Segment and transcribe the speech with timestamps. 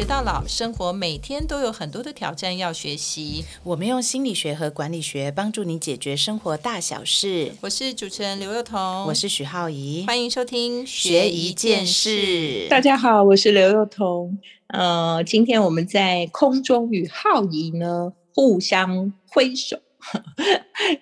[0.00, 3.44] 学到老，生活每天都有很多的挑战要学习。
[3.62, 7.52] 我们用心理学和管理学帮助你解决生活大小事。
[7.60, 12.66] 我是主持人刘幼彤，我是许浩怡，欢迎收听学一件事。
[12.70, 14.38] 大家好，我是刘幼彤。
[14.68, 19.76] 呃，今天我们在空中与浩怡呢互相挥手。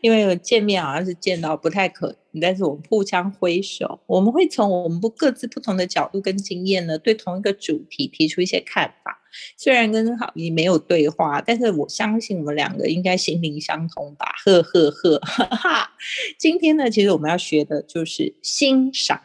[0.00, 9.20] 因为见面好像是见到不太可能，但是我们互相挥手，我们会从我们不各自不同的角度跟经验呢，对同一个主题提出一些看法。
[9.56, 14.26] 虽然跟好你没有对话，但是我相信我们两个应该心灵相通吧？
[14.44, 15.90] 呵呵呵，哈 哈。
[16.38, 19.20] 今天呢，其实我们要学的就是欣赏。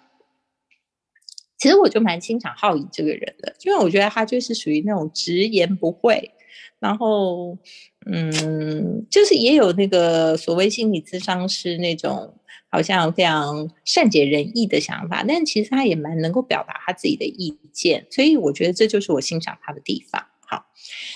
[1.58, 6.32] 其实我就蛮欣赏浩宇这个人的，因为我觉得他就是属于那种直言不讳。
[6.80, 7.58] 然后，
[8.06, 12.34] 嗯，就是也有那个所谓心理咨商师那种
[12.70, 20.26] 好像非常善解人意的想法，但其实他也蛮能够表达他自己的意见，所以我觉得这就是我欣赏他的地方。
[20.46, 20.66] 好，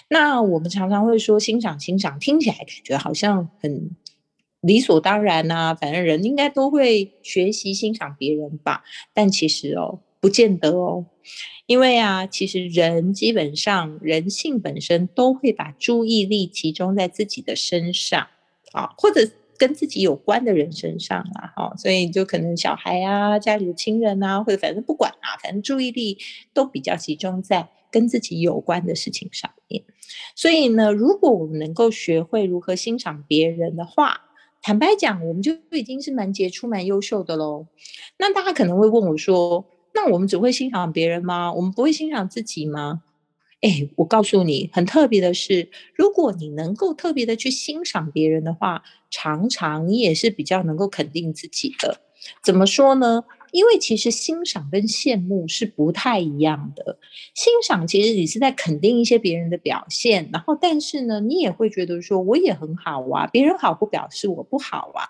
[0.09, 3.91] 那我们常常会说欣赏欣赏，听起来感觉好像很
[4.61, 11.05] 理所当然呐，反正人应该都会学习欣赏别人吧，但其实哦，不见得哦。
[11.67, 18.27] 因为啊，其实人基本上人性本身都会把注意力集中在自己的身上
[18.73, 19.21] 啊，或者
[19.57, 26.17] 跟自己有关的人身上啊，哈，所以就可能小孩啊、家里的亲人啊，或者反正不管啊，反正注意力
[26.53, 29.83] 都比较集中在跟自己有关的事情上面。
[30.35, 34.21] 所以呢，如果我们能够学会如何欣赏别人的话，
[34.61, 37.67] 坦白讲，我们就已经是蛮杰出、蛮优秀的喽。
[38.17, 39.65] 那大家可能会问我说。
[40.07, 41.51] 我们只会欣赏别人吗？
[41.53, 43.03] 我们不会欣赏自己吗？
[43.61, 51.99] 哎，我告诉你，很特别的是，如果你能够特别的去欣赏别人的话，常常你也是比较能够肯定自己的。
[52.43, 53.23] 怎么说呢？
[53.51, 56.99] 因为其实欣赏跟羡慕是不太一样的。
[57.33, 65.09] 欣赏其实你是在肯定一些别人的表现，然后但是呢，你也会觉得说我也很好啊，别人好不表示我不好啊。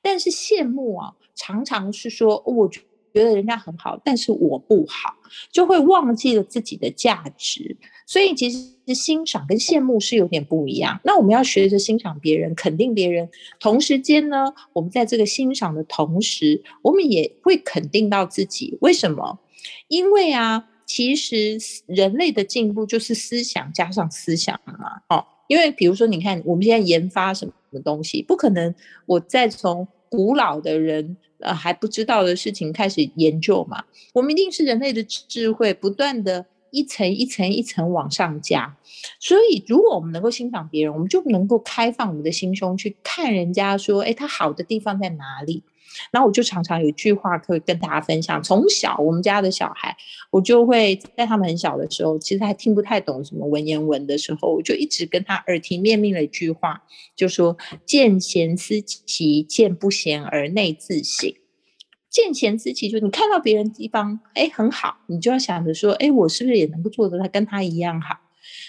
[0.00, 2.70] 但是羡慕啊，常常是说我。
[3.12, 5.14] 觉得人家很好，但是我不好，
[5.50, 7.76] 就会忘记了自己的价值。
[8.06, 11.00] 所以其实欣赏跟羡慕是有点不一样。
[11.04, 13.28] 那我们要学着欣赏别人，肯定别人，
[13.60, 18.76] 同时间呢，我们在这个欣赏的同时，我们也会肯定到自己。
[18.80, 19.38] 为什么？
[19.88, 21.56] 因为啊，其实
[21.86, 24.74] 人类的进步就是思想加上思想嘛。
[25.08, 28.74] 哦，因为比如说，你看我们现在研发什么什么东西，不可能
[29.06, 31.16] 我再从古老的人。
[31.42, 33.84] 呃，还不知道的事情开始研究嘛？
[34.14, 38.76] 我们一定是人类的智慧不断的一层一层一层往上加，
[39.20, 45.62] 所以如果我们能够欣赏别人，我们就能够开放我们的心胸去看人家，说，哎，他好的地方在哪里？
[46.10, 48.42] 然后我就常常有句话可以跟大家分享。
[48.42, 49.96] 从小我们家的小孩，
[50.30, 56.82] 我就会在他们很小的时候，其实还听不太懂什么文言文的时候，我就一直跟他耳提面命了一句话，
[57.16, 61.34] 就说“见贤思齐，见不贤而内自省”。
[62.10, 68.16] 见贤思齐，就你看到别人地方，哎，很好，你就要想着说，哎，我是不是也能够做得他跟他一样好？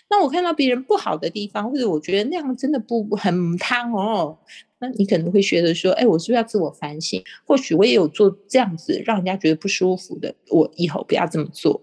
[0.10, 4.38] 那我看到别人不好的地方，或者我觉得那样真的不很汤哦。
[4.80, 7.24] 那你可能会觉得说，哎，我是不是要自我反省？
[7.46, 11.82] 或许我也有做这样子让人家觉得不舒服的，我以后不要这么做。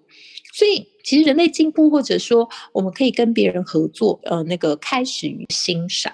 [0.52, 6.12] 所以，其实人类进步，或者说我们可以跟别人合作，呃，那个开始于欣赏。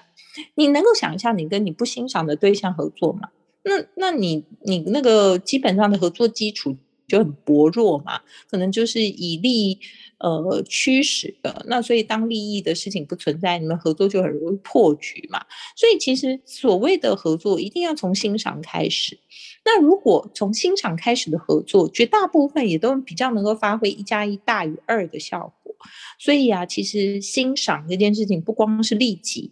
[0.55, 3.29] 你能够想一下，你跟你不欣赏的对象合作吗？
[3.63, 6.77] 那那你你那个基本上的合作基础
[7.07, 8.19] 就很薄弱嘛，
[8.49, 9.79] 可能就是以利。
[10.19, 15.45] 呃，驱使的那，所以当利益的事情不存在，你们合作就很容易破局嘛。
[15.75, 19.19] 所以其实所谓的合作，一定要从欣赏开始。
[19.63, 25.75] 那如果从欣赏开始的合作，绝大部分也都比较能够发挥一加一大于二的效果。
[26.17, 29.51] 所以啊，其实欣赏这件事情，不光是利己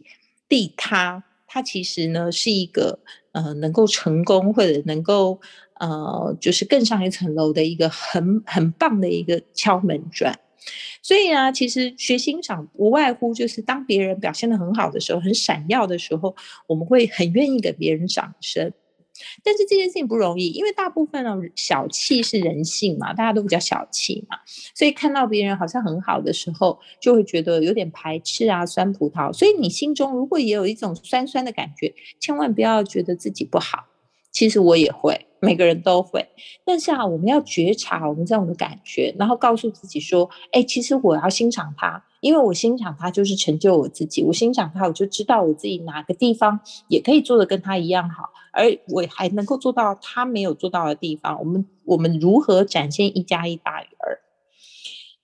[0.50, 2.98] 利他，它其实呢是一个
[3.34, 5.40] 呃能够成功或者能够
[5.80, 10.38] 呃就是更上一层楼的一个很很棒的一个敲门砖。
[11.02, 16.36] 所以呢，其实学欣赏无外乎就是当别人表现的很好的时候，很闪耀的时候，
[16.66, 18.74] 我们会很愿意给别人掌声。
[19.44, 24.38] 但是这件事情不容易，因为大部分呢小气是人性嘛，大家都比较小气嘛，
[24.74, 29.32] 所以看到别人好像很好的时候，就会觉得有点排斥啊，酸葡萄。
[29.32, 33.86] 所以你心中如果也有一种酸酸的感觉，千万不要觉得自己不好。
[34.36, 36.28] 其实我也会，每个人都会。
[36.66, 44.22] 但是啊，我们要觉察我们这样的感觉，然后告诉自己说：“哎，其实我要欣赏他，因为我欣赏他就是成就我自己。
[44.24, 46.60] 我欣赏他，我就知道我自己哪个地方
[46.90, 51.40] 也可以做的跟他一样好，而我还能够做到他没有做到的地方。
[51.40, 54.20] 我们我们如何展现一加一大于二？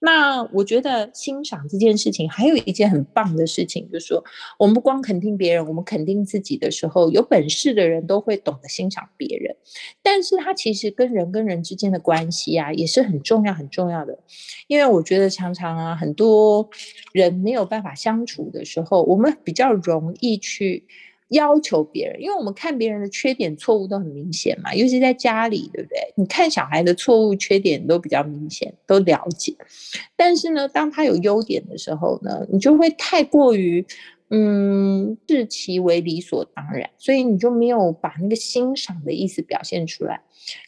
[0.04, 4.24] 那我觉得欣赏这件事情，还有一件很棒的事情，就是说，
[4.58, 9.56] 我们不光肯定别人，我们肯定自己的时候，有本事的人都会懂得欣赏别人。
[10.02, 14.18] 但是，他其实跟人跟人之间的关系啊，也是很重要、很重要的。
[14.66, 16.68] 因为我觉得常常啊，很多
[17.14, 20.88] 人没有办法相处的时候，我们比较容易去。
[21.32, 25.98] 要求别人，因为我们看别人的缺点、错误都很明显嘛，尤其在家里，对不对？
[26.16, 29.56] 你看小孩的错误、缺点都比较明显，都了解。
[30.16, 33.86] 但是呢，当他有优点的时候呢，你就会太过于，
[34.30, 40.22] 嗯，视其为理所当然，所以你就没有把那个欣赏的意思表现出来。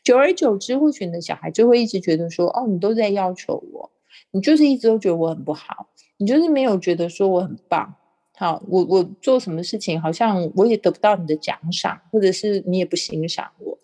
[0.04, 3.92] 久而久之，或许你的小孩就会一直觉得说，哦，你都在要求我，
[4.31, 7.95] 你就是一直都觉得我很不好，你就是没有觉得说我很棒。
[8.35, 13.77] 好，我我做什么事情，好像我也得不到你的奖赏，或者是你也不欣赏我。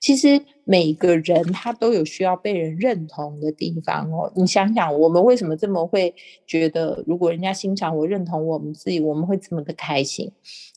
[0.00, 4.32] 其实每个人他都有需要被人认同的地方哦。
[4.34, 6.14] 你想想，我们为什么这么会
[6.46, 10.32] 觉得，如果人家欣赏我、认同我们自己，我们会这么的开心？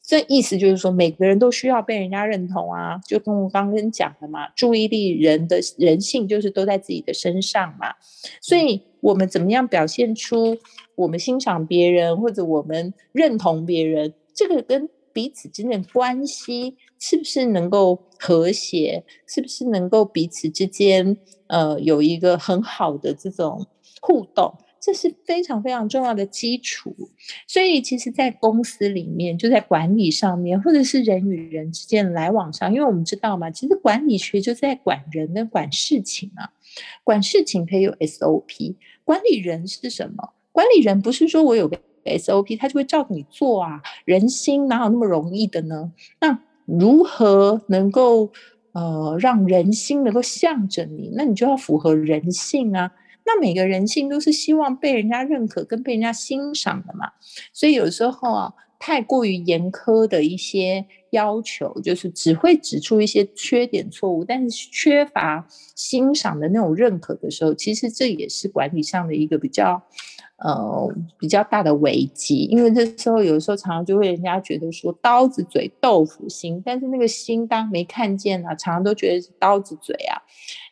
[0.07, 2.99] 这意思就是说，每个人都需要被人家认同啊。
[3.07, 7.93] 就跟我刚刚讲的嘛，注意力人的人性就是都在自己的身上嘛。
[8.41, 10.57] 所以，我们怎么样表现出？
[10.95, 21.17] 我们欣赏别人，或者我们认同别人，这个跟彼此之间的关系是不是能够和谐，是不是能够彼此之间
[21.47, 23.65] 呃有一个很好的这种
[24.01, 24.53] 互动，
[24.85, 26.95] 这是非常非常重要的基础。
[27.47, 36.51] 所以，其实，在公司里面，就在管理上面，或者是人与人之间来往上，因为我们知道嘛，其实管理学就在管人跟管事情啊，
[37.03, 40.33] 管事情可以有 SOP，管理人是什么？
[40.51, 43.81] 管理人不是说我有个 SOP，他就会照着你做啊。
[44.05, 45.91] 人心哪有那么容易的呢？
[46.21, 48.31] 那如何能够
[48.73, 51.11] 呃让人心能够向着你？
[51.15, 52.91] 那你就要符合人性啊。
[53.25, 57.11] 那每个人性都是希望被人家认可跟被人家欣赏的嘛。
[57.51, 69.81] 所以有时候啊，太过于严苛的一些要求，就是只会指出一些缺点错误，但是缺乏欣赏的那种认可的时候，其实这也是管理上的一个比较。
[70.37, 80.21] 呃，比较大的危机，因为这时候有时候常常就会人家觉得说刀子嘴豆腐心，但是那个心当没看见啊，常常都觉得是刀子嘴啊。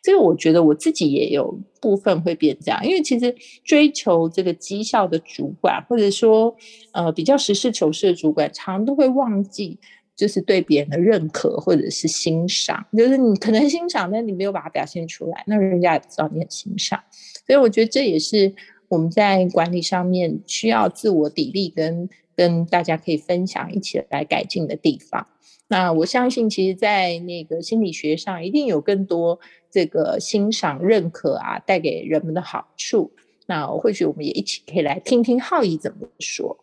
[0.04, 6.56] 这个我觉得我自己也有部分会变这样，因为其实追求这个绩效的主管，或者说
[6.92, 9.80] 呃比较实事求是的主管，常常都会忘记
[10.16, 17.02] 就是对别人的认可或者是欣赏，就是你可能欣赏，但你没有把它表现出来，那人家也不知道你很欣赏。
[17.48, 18.54] 所以我觉得这也是。
[18.90, 25.26] 我们在管理上面需要自我砥砺，跟跟大家可以分享一起来改进的地方。
[25.68, 29.40] 那我相信，其实，在那个心理学上，一定有更多
[29.74, 33.12] 这个欣赏、认可啊，带给人们的好处。
[33.48, 36.62] 那或许我们也一起可以来听听浩怡怎么说。